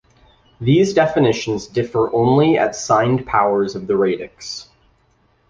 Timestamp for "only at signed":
2.11-3.27